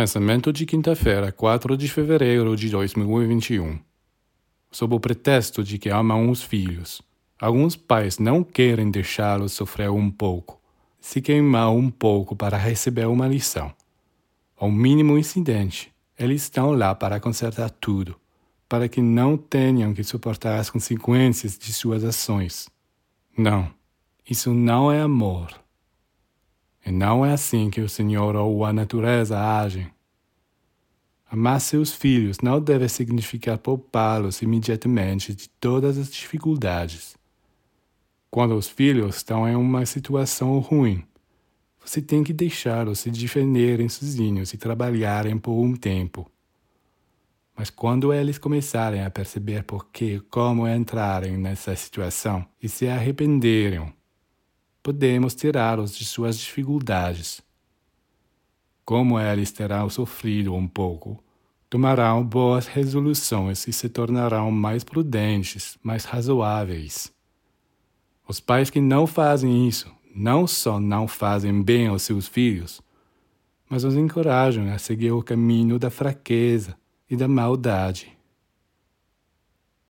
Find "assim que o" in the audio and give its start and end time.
27.32-27.88